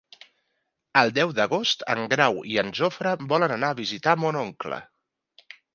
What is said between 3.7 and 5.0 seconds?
a visitar mon oncle.